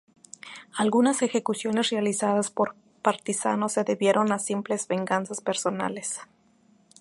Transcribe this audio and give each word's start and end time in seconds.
Algunas 0.75 1.21
ejecuciones 1.21 1.91
realizadas 1.91 2.49
por 2.49 2.73
partisanos 3.03 3.73
se 3.73 3.83
debieron 3.83 4.31
a 4.31 4.39
simples 4.39 4.87
venganzas 4.87 5.41
personales. 5.41 6.19